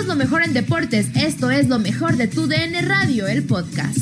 [0.00, 1.14] Somos lo mejor en deportes.
[1.14, 3.98] Esto es lo mejor de tu DN Radio, el podcast.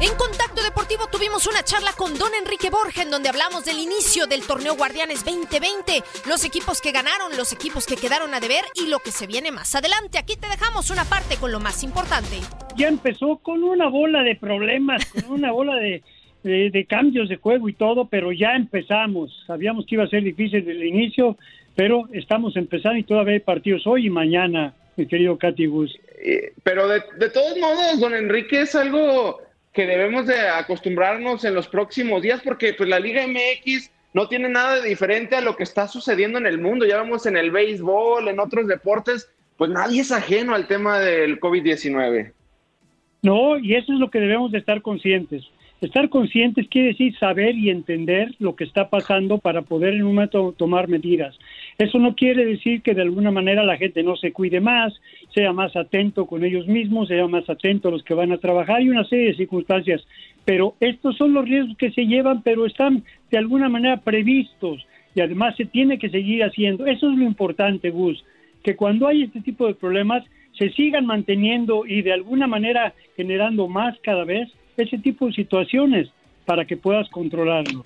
[0.00, 4.26] En Contacto Deportivo tuvimos una charla con Don Enrique Borja en donde hablamos del inicio
[4.26, 8.88] del torneo Guardianes 2020, los equipos que ganaron, los equipos que quedaron a deber y
[8.88, 10.16] lo que se viene más adelante.
[10.16, 12.38] Aquí te dejamos una parte con lo más importante.
[12.76, 16.02] ya empezó con una bola de problemas, con una bola de,
[16.44, 19.30] de- de cambios de juego y todo, pero ya empezamos.
[19.46, 21.36] Sabíamos que iba a ser difícil desde el inicio,
[21.74, 25.98] pero estamos empezando y todavía hay partidos hoy y mañana, mi querido Katy Gus.
[26.24, 29.40] Eh, Pero de, de todos modos, don Enrique, es algo
[29.72, 34.48] que debemos de acostumbrarnos en los próximos días porque pues la Liga MX no tiene
[34.48, 36.86] nada de diferente a lo que está sucediendo en el mundo.
[36.86, 41.40] Ya vemos en el béisbol, en otros deportes, pues nadie es ajeno al tema del
[41.40, 42.32] COVID-19.
[43.22, 45.44] No, y eso es lo que debemos de estar conscientes.
[45.80, 50.14] Estar conscientes quiere decir saber y entender lo que está pasando para poder en un
[50.14, 51.36] momento tomar medidas.
[51.78, 54.92] Eso no quiere decir que de alguna manera la gente no se cuide más,
[55.34, 58.82] sea más atento con ellos mismos, sea más atento a los que van a trabajar
[58.82, 60.02] y una serie de circunstancias.
[60.44, 65.20] Pero estos son los riesgos que se llevan, pero están de alguna manera previstos y
[65.20, 66.86] además se tiene que seguir haciendo.
[66.86, 68.24] Eso es lo importante, Gus,
[68.62, 70.24] que cuando hay este tipo de problemas
[70.58, 76.08] se sigan manteniendo y de alguna manera generando más cada vez ese tipo de situaciones
[76.44, 77.84] para que puedas controlarlo.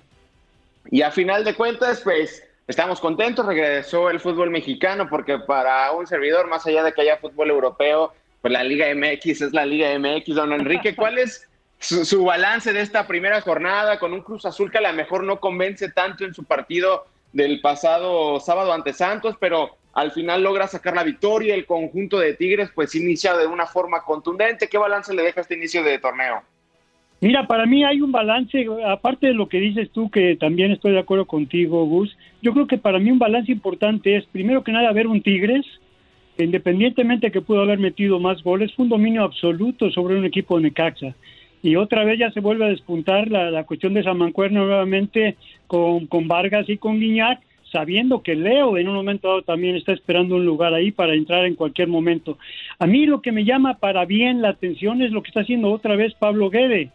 [0.89, 6.05] Y a final de cuentas, pues estamos contentos, regresó el fútbol mexicano, porque para un
[6.05, 9.97] servidor, más allá de que haya fútbol europeo, pues la Liga MX es la Liga
[9.97, 10.35] MX.
[10.35, 11.47] Don Enrique, ¿cuál es
[11.79, 15.39] su, balance de esta primera jornada con un Cruz Azul que a lo mejor no
[15.39, 20.95] convence tanto en su partido del pasado sábado ante Santos, pero al final logra sacar
[20.95, 21.55] la victoria?
[21.55, 24.69] El conjunto de Tigres pues inicia de una forma contundente.
[24.69, 26.43] ¿Qué balance le deja este inicio de torneo?
[27.19, 30.91] Mira, para mí hay un balance, aparte de lo que dices tú, que también estoy
[30.91, 34.71] de acuerdo contigo, Gus, yo creo que para mí un balance importante es, primero que
[34.71, 35.65] nada, ver un Tigres,
[36.37, 40.57] que independientemente que pudo haber metido más goles, fue un dominio absoluto sobre un equipo
[40.57, 41.15] de Necaxa.
[41.63, 45.37] Y otra vez ya se vuelve a despuntar la, la cuestión de San Mancuerno nuevamente
[45.65, 47.39] con, con Vargas y con Guiñac,
[47.71, 51.45] sabiendo que Leo en un momento dado también está esperando un lugar ahí para entrar
[51.45, 52.37] en cualquier momento.
[52.77, 55.71] A mí lo que me llama para bien la atención es lo que está haciendo
[55.71, 56.91] otra vez Pablo Guede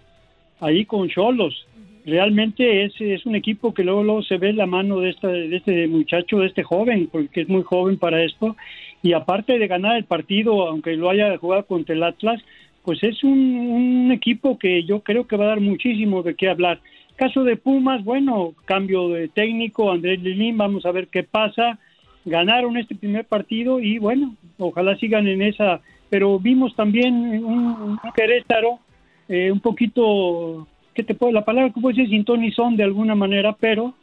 [0.62, 1.66] ahí con Cholos.
[2.06, 5.54] Realmente es, es un equipo que luego, luego se ve la mano de, esta, de
[5.54, 8.56] este muchacho, de este joven, porque es muy joven para esto.
[9.02, 12.40] Y aparte de ganar el partido, aunque lo haya jugado contra el Atlas,
[12.84, 16.48] pues es un, un equipo que yo creo que va a dar muchísimo de qué
[16.48, 16.80] hablar.
[17.16, 21.78] Caso de Pumas, bueno, cambio de técnico, Andrés Lilín, vamos a ver qué pasa.
[22.24, 25.80] Ganaron este primer partido y bueno, ojalá sigan en esa.
[26.08, 28.80] Pero vimos también un, un Querétaro
[29.32, 31.32] eh, un poquito, ¿qué te puedo?
[31.32, 33.94] La palabra que puedo decir sintonizón de alguna manera, pero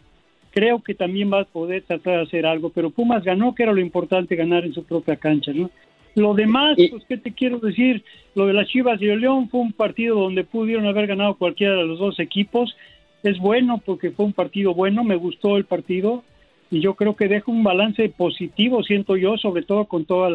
[0.49, 3.71] creo que también va a poder tratar de hacer algo, pero Pumas ganó, que era
[3.71, 5.69] lo importante, ganar en su propia cancha, ¿no?
[6.15, 8.03] Lo demás, pues, ¿qué te quiero decir?
[8.33, 11.75] Lo de las Chivas y el León fue un partido donde pudieron haber ganado cualquiera
[11.75, 12.75] de los dos equipos.
[13.21, 16.23] Es bueno porque fue un partido bueno, me gustó el partido
[16.71, 20.33] y yo creo que deja un balance positivo, siento yo, sobre todo con todos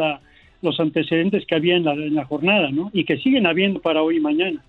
[0.63, 2.91] los antecedentes que había en la, en la jornada, ¿no?
[2.93, 4.63] Y que siguen habiendo para hoy y mañana.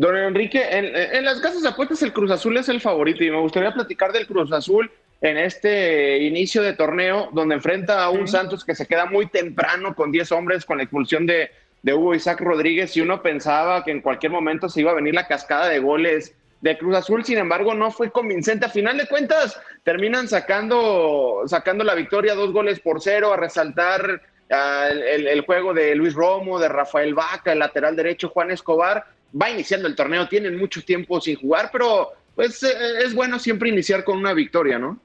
[0.00, 3.38] Don Enrique, en, las casas de apuestas el Cruz Azul es el favorito y me
[3.38, 8.64] gustaría platicar del Cruz Azul en este inicio de torneo donde enfrenta a un Santos
[8.64, 11.50] que se queda muy temprano con 10 hombres con la expulsión de,
[11.82, 15.12] de Hugo Isaac Rodríguez y uno pensaba que en cualquier momento se iba a venir
[15.12, 18.64] la cascada de goles de Cruz Azul, sin embargo no fue convincente.
[18.64, 24.22] A final de cuentas terminan sacando, sacando la victoria dos goles por cero, a resaltar
[24.50, 29.04] ah, el, el, juego de Luis Romo, de Rafael Vaca, el lateral derecho Juan Escobar,
[29.40, 32.68] va iniciando el torneo, tienen mucho tiempo sin jugar, pero pues eh,
[33.04, 34.98] es bueno siempre iniciar con una victoria, ¿no?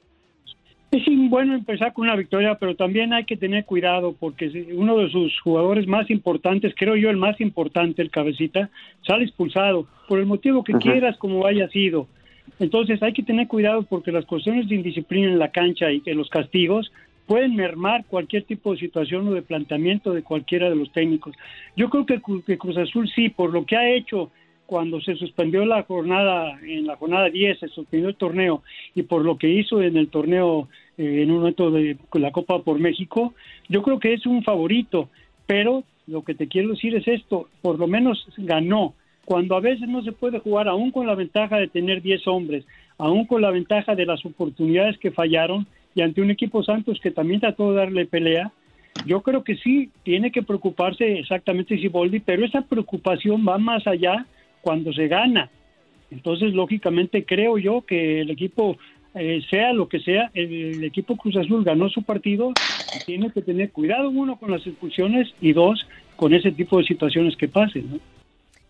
[0.92, 5.10] Es bueno empezar con una victoria, pero también hay que tener cuidado porque uno de
[5.10, 8.70] sus jugadores más importantes, creo yo el más importante, el cabecita,
[9.06, 12.08] sale expulsado por el motivo que quieras, como haya sido.
[12.60, 16.14] Entonces hay que tener cuidado porque las cuestiones de indisciplina en la cancha y que
[16.14, 16.92] los castigos
[17.26, 21.36] pueden mermar cualquier tipo de situación o de planteamiento de cualquiera de los técnicos.
[21.76, 24.32] Yo creo que, Cruz Azul sí, por lo que ha hecho
[24.66, 28.64] cuando se suspendió la jornada, en la jornada 10 se suspendió el torneo
[28.96, 32.60] y por lo que hizo en el torneo, eh, en un momento de la Copa
[32.60, 33.34] por México,
[33.70, 35.10] yo creo que es un favorito,
[35.46, 38.94] pero lo que te quiero decir es esto, por lo menos ganó,
[39.26, 42.66] cuando a veces no se puede jugar aún con la ventaja de tener 10 hombres,
[42.98, 47.10] aún con la ventaja de las oportunidades que fallaron, y ante un equipo Santos que
[47.10, 48.52] también trató de darle pelea,
[49.06, 54.26] yo creo que sí, tiene que preocuparse exactamente Siboldi, pero esa preocupación va más allá
[54.62, 55.50] cuando se gana.
[56.12, 58.78] Entonces, lógicamente, creo yo que el equipo,
[59.16, 62.52] eh, sea lo que sea, el, equipo Cruz Azul ganó su partido
[62.96, 66.86] y tiene que tener cuidado, uno, con las expulsiones y dos, con ese tipo de
[66.86, 67.92] situaciones que pasen.
[67.92, 68.00] ¿no?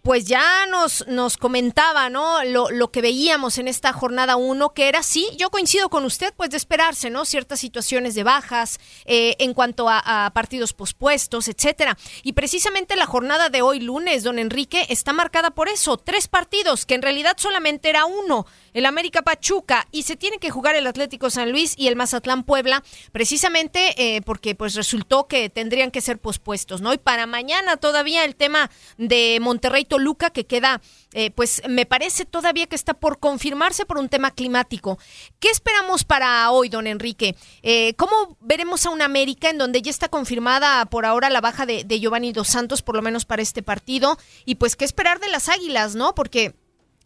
[0.06, 2.44] Pues ya nos, nos comentaba, ¿no?
[2.44, 6.32] Lo, lo que veíamos en esta jornada 1, que era, sí, yo coincido con usted,
[6.38, 7.26] pues de esperarse, ¿no?
[7.26, 11.98] Ciertas situaciones de bajas eh, en cuanto a, partidos pospuestos, etcétera.
[12.22, 15.98] Y precisamente la jornada de hoy, lunes, don Enrique, está marcada por eso.
[15.98, 20.52] Tres partidos, que en realidad solamente era uno, el América Pachuca, y se tiene que
[20.52, 22.84] jugar el Atlético San Luis y el Mazatlán Puebla,
[23.14, 26.94] precisamente eh, porque pues resultó que tendrían que ser pospuestos, ¿no?
[26.94, 30.82] Y para mañana todavía el tema de Monterrey Luca que queda,
[31.14, 35.00] eh, pues me parece todavía que está por confirmarse por un tema climático.
[35.40, 37.38] ¿Qué esperamos para hoy, don Enrique?
[37.64, 41.66] Eh, ¿Cómo veremos a una América en donde ya está confirmada por ahora la baja
[41.66, 44.18] de, de Giovanni Dos Santos, por lo menos para este partido?
[44.44, 46.14] Y pues, ¿qué esperar de las Águilas, no?
[46.14, 46.56] Porque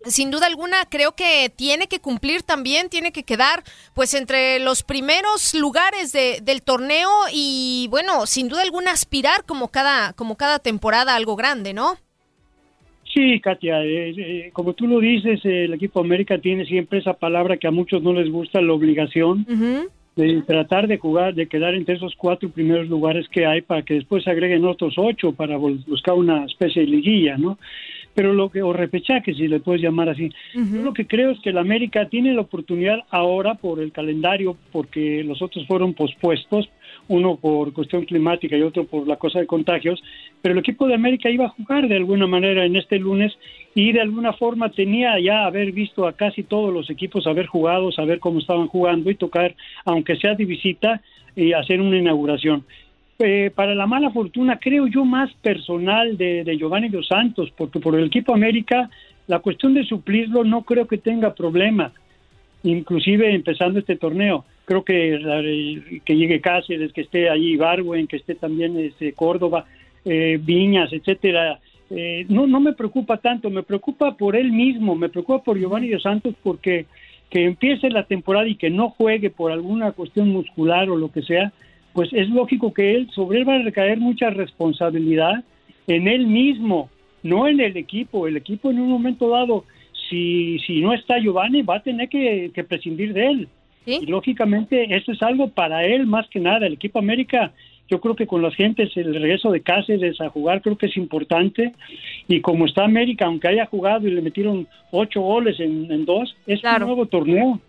[0.06, 3.63] sin duda alguna creo que tiene que cumplir también, tiene que quedar
[3.94, 9.69] pues entre los primeros lugares de, del torneo y bueno, sin duda alguna aspirar como
[9.69, 11.96] cada, como cada temporada algo grande, ¿no?
[13.13, 17.57] Sí, Katia, eh, eh, como tú lo dices, el equipo América tiene siempre esa palabra
[17.57, 19.46] que a muchos no les gusta, la obligación
[20.16, 23.96] de tratar de jugar, de quedar entre esos cuatro primeros lugares que hay para que
[23.96, 27.57] después se agreguen otros ocho para buscar una especie de liguilla, ¿no?
[28.19, 30.30] Pero lo que, o repechaje, si le puedes llamar así.
[30.54, 34.57] Yo lo que creo es que el América tiene la oportunidad ahora por el calendario,
[34.74, 36.70] porque los otros fueron pospuestos,
[37.08, 40.03] uno por cuestión climática y otro por la cosa de contagios,
[40.41, 43.32] pero el equipo de América iba a jugar de alguna manera en este lunes
[43.74, 47.89] y de alguna forma tenía ya haber visto a casi todos los equipos haber jugado,
[47.94, 49.55] saber cómo estaban jugando y tocar,
[49.86, 51.01] aunque sea de visita,
[51.38, 52.65] y hacer una inauguración.
[53.20, 57.80] Eh, para la mala fortuna, creo yo, más personal de, de Giovanni Dos Santos, porque
[57.80, 58.90] por el equipo América,
[59.28, 61.92] la cuestión de suplirlo no creo que tenga problema,
[62.64, 68.36] inclusive empezando este torneo creo que que llegue Cáceres, que esté allí Barwen, que esté
[68.36, 69.66] también este, Córdoba,
[70.06, 71.60] eh, Viñas, etcétera.
[71.90, 75.88] Eh, no, no me preocupa tanto, me preocupa por él mismo, me preocupa por Giovanni
[75.88, 76.86] de Santos porque
[77.32, 81.24] que empiece la temporada y que no juegue por alguna cuestión muscular o lo que
[81.24, 81.52] sea,
[82.00, 85.44] pues es lógico que él, sobre él va a recaer mucha responsabilidad
[85.86, 86.89] en él mismo,
[87.24, 88.25] no en el equipo.
[88.25, 89.65] El equipo en un momento dado,
[90.10, 93.48] si, si no está Giovanni, va a tener que prescindir de él.
[93.86, 96.68] Y lógicamente eso es algo para él más que nada.
[96.68, 97.51] El equipo América,
[97.89, 100.96] yo creo que con las gentes, el regreso de Cáceres a jugar creo que es
[100.96, 101.74] importante.
[102.29, 106.63] Y como está América, aunque haya jugado y le metieron ocho goles en, dos, es
[106.63, 107.60] un nuevo torneo.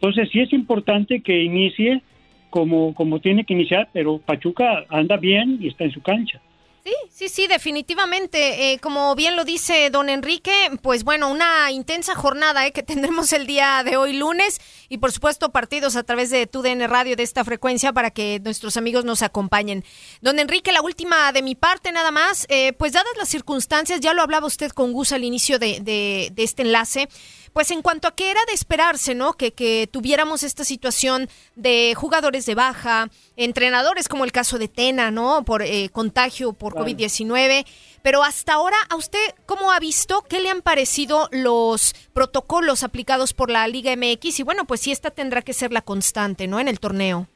[0.00, 2.02] Entonces sí es importante que inicie
[2.50, 6.40] como, como tiene que iniciar, pero Pachuca anda bien y está en su cancha.
[6.88, 8.72] Sí, sí, sí, definitivamente.
[8.72, 13.32] Eh, como bien lo dice don Enrique, pues bueno, una intensa jornada eh, que tendremos
[13.34, 17.24] el día de hoy lunes y por supuesto partidos a través de TUDN Radio de
[17.24, 19.84] esta frecuencia para que nuestros amigos nos acompañen.
[20.22, 24.14] Don Enrique, la última de mi parte nada más, eh, pues dadas las circunstancias, ya
[24.14, 27.08] lo hablaba usted con Gus al inicio de, de, de este enlace,
[27.52, 29.34] pues en cuanto a que era de esperarse, ¿no?
[29.34, 35.10] Que, que tuviéramos esta situación de jugadores de baja, entrenadores como el caso de Tena,
[35.10, 35.44] ¿no?
[35.44, 37.66] Por eh, contagio por COVID-19.
[38.02, 40.22] Pero hasta ahora, ¿a usted cómo ha visto?
[40.28, 44.40] ¿Qué le han parecido los protocolos aplicados por la Liga MX?
[44.40, 46.60] Y bueno, pues sí, esta tendrá que ser la constante, ¿no?
[46.60, 47.28] En el torneo.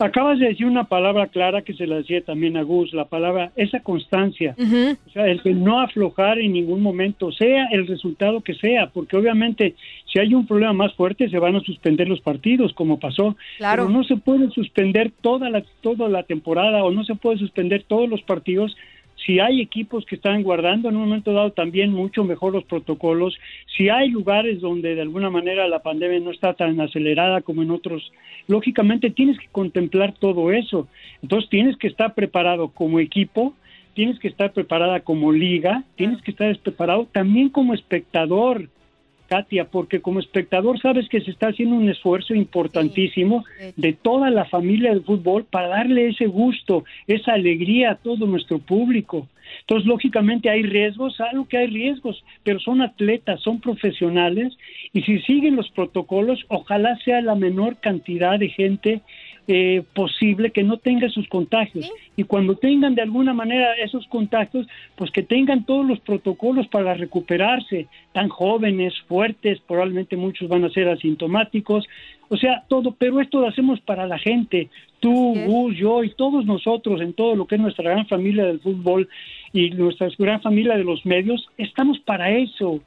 [0.00, 3.50] Acabas de decir una palabra clara que se la decía también a Gus, la palabra,
[3.56, 4.54] esa constancia.
[4.56, 9.16] O sea, el que no aflojar en ningún momento, sea el resultado que sea, porque
[9.16, 9.74] obviamente
[10.06, 13.36] si hay un problema más fuerte se van a suspender los partidos, como pasó.
[13.56, 13.86] Claro.
[13.86, 17.82] Pero no se puede suspender toda la, toda la temporada o no se puede suspender
[17.82, 18.76] todos los partidos
[19.24, 23.36] si hay equipos que están guardando en un momento dado también mucho mejor los protocolos,
[23.76, 27.70] si hay lugares donde de alguna manera la pandemia no está tan acelerada como en
[27.70, 28.12] otros,
[28.46, 30.88] lógicamente tienes que contemplar todo eso.
[31.22, 33.54] Entonces tienes que estar preparado como equipo,
[33.94, 38.68] tienes que estar preparada como liga, tienes que estar preparado también como espectador.
[39.28, 43.44] Katia, porque como espectador sabes que se está haciendo un esfuerzo importantísimo
[43.76, 48.58] de toda la familia del fútbol para darle ese gusto, esa alegría a todo nuestro
[48.58, 49.28] público.
[49.60, 54.56] Entonces, lógicamente hay riesgos, algo que hay riesgos, pero son atletas, son profesionales
[54.92, 59.00] y si siguen los protocolos, ojalá sea la menor cantidad de gente
[59.50, 61.90] eh, posible que no tenga sus contagios.
[62.16, 66.92] Y cuando tengan de alguna manera esos contactos, pues que tengan todos los protocolos para
[66.92, 71.86] recuperarse, tan jóvenes, fuertes, probablemente muchos van a ser asintomáticos,
[72.28, 74.68] o sea, todo, pero esto lo hacemos para la gente,
[75.00, 78.60] tú, Gus, yo y todos nosotros en todo lo que es nuestra gran familia del
[78.60, 79.08] fútbol
[79.54, 82.82] y nuestra gran familia de los medios, estamos para eso,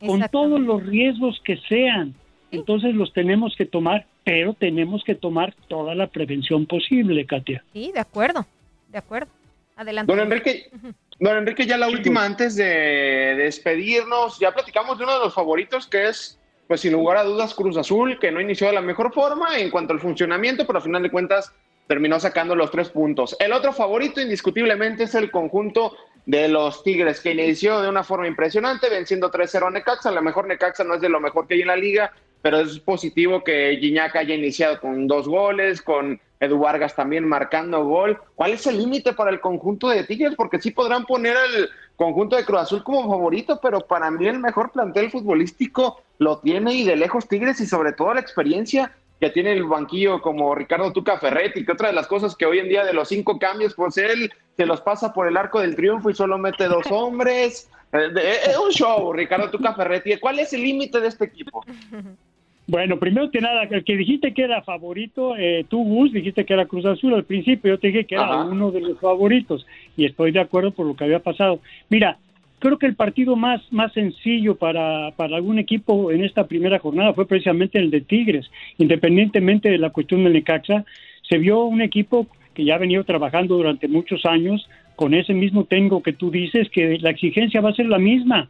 [0.00, 2.14] con todos los riesgos que sean.
[2.50, 7.64] Entonces los tenemos que tomar, pero tenemos que tomar toda la prevención posible, Katia.
[7.72, 8.46] Sí, de acuerdo,
[8.90, 9.30] de acuerdo.
[9.76, 10.10] Adelante.
[10.10, 10.70] Don Enrique,
[11.18, 15.86] don Enrique, ya la última antes de despedirnos, ya platicamos de uno de los favoritos
[15.86, 19.12] que es, pues sin lugar a dudas, Cruz Azul, que no inició de la mejor
[19.12, 21.52] forma en cuanto al funcionamiento, pero al final de cuentas
[21.86, 23.36] terminó sacando los tres puntos.
[23.38, 28.26] El otro favorito indiscutiblemente es el conjunto de los Tigres, que inició de una forma
[28.26, 30.08] impresionante, venciendo 3-0 a Necaxa.
[30.08, 32.12] A lo mejor Necaxa no es de lo mejor que hay en la liga,
[32.46, 37.84] pero es positivo que Gignac haya iniciado con dos goles, con Edu Vargas también marcando
[37.84, 38.20] gol.
[38.36, 40.34] ¿Cuál es el límite para el conjunto de Tigres?
[40.36, 44.38] Porque sí podrán poner al conjunto de Cruz Azul como favorito, pero para mí el
[44.38, 49.30] mejor plantel futbolístico lo tiene y de lejos Tigres y sobre todo la experiencia que
[49.30, 52.68] tiene el banquillo como Ricardo Tuca Ferretti, que otra de las cosas que hoy en
[52.68, 56.10] día de los cinco cambios, pues él se los pasa por el arco del triunfo
[56.10, 57.68] y solo mete dos hombres.
[57.92, 60.16] Es un show, Ricardo Tuca Ferretti.
[60.18, 61.64] ¿Cuál es el límite de este equipo?
[62.68, 66.52] Bueno, primero que nada, el que dijiste que era favorito, eh, tú, Gus, dijiste que
[66.52, 68.44] era Cruz Azul al principio, yo te dije que era Ajá.
[68.44, 69.64] uno de los favoritos
[69.96, 71.60] y estoy de acuerdo por lo que había pasado.
[71.88, 72.18] Mira,
[72.58, 77.14] creo que el partido más, más sencillo para, para algún equipo en esta primera jornada
[77.14, 80.84] fue precisamente el de Tigres, independientemente de la cuestión del Necaxa,
[81.22, 85.64] se vio un equipo que ya ha venido trabajando durante muchos años con ese mismo
[85.64, 88.48] técnico que tú dices, que la exigencia va a ser la misma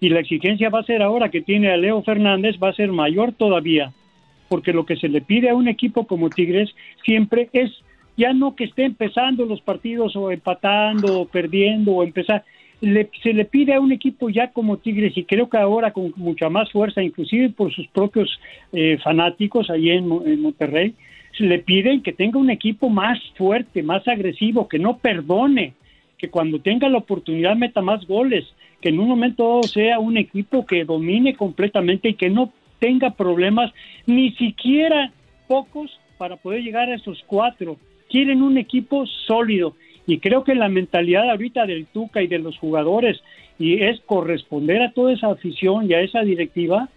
[0.00, 2.90] y la exigencia va a ser ahora que tiene a Leo Fernández va a ser
[2.90, 3.92] mayor todavía,
[4.48, 7.70] porque lo que se le pide a un equipo como Tigres siempre es
[8.16, 12.44] ya no que esté empezando los partidos o empatando o perdiendo o empezar,
[12.80, 16.12] le- se le pide a un equipo ya como Tigres y creo que ahora con
[16.16, 18.28] mucha más fuerza, inclusive por sus propios
[18.72, 20.94] eh, fanáticos ahí en, en Monterrey,
[21.36, 25.74] se le piden que tenga un equipo más fuerte, más agresivo, que no perdone,
[26.18, 28.44] que cuando tenga la oportunidad meta más goles,
[28.80, 33.10] que en un momento dado sea un equipo que domine completamente y que no tenga
[33.10, 33.72] problemas,
[34.06, 35.12] ni siquiera
[35.46, 37.76] pocos, para poder llegar a esos cuatro.
[38.08, 39.74] Quieren un equipo sólido
[40.06, 43.20] y creo que la mentalidad ahorita del Tuca y de los jugadores
[43.58, 46.88] y es corresponder a toda esa afición y a esa directiva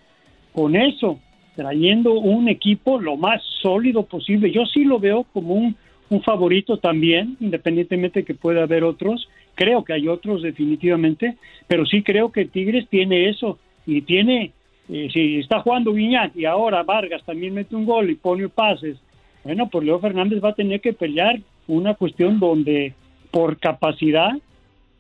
[0.54, 1.20] con eso,
[1.56, 4.52] trayendo un equipo lo más sólido posible.
[4.52, 5.76] Yo sí lo veo como un,
[6.10, 9.28] un favorito también, independientemente de que pueda haber otros.
[9.56, 14.52] Creo que hay otros definitivamente, pero sí creo que Tigres tiene eso y tiene,
[14.90, 18.98] eh, si está jugando Viñac y ahora Vargas también mete un gol y pone pases,
[19.44, 22.94] bueno, pues Leo Fernández va a tener que pelear una cuestión donde
[23.32, 24.32] por capacidad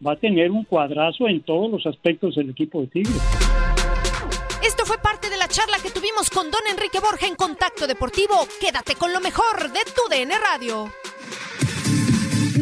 [0.05, 3.22] va a tener un cuadrazo en todos los aspectos del equipo de Tigres.
[4.65, 8.48] Esto fue parte de la charla que tuvimos con Don Enrique Borja en Contacto Deportivo.
[8.60, 10.89] Quédate con lo mejor de tu DN Radio.